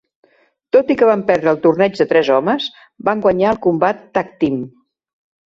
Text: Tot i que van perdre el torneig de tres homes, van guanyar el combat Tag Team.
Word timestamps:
Tot 0.75 0.87
i 0.93 0.95
que 1.01 1.09
van 1.09 1.23
perdre 1.27 1.51
el 1.55 1.59
torneig 1.65 1.99
de 1.99 2.07
tres 2.13 2.31
homes, 2.37 2.71
van 3.11 3.23
guanyar 3.27 3.53
el 3.57 3.61
combat 3.67 4.03
Tag 4.19 4.35
Team. 4.43 4.59